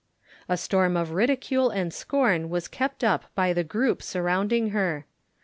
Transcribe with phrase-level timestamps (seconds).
[0.49, 5.05] A storm of ridicule and scorn was kept up by the group surrounding her.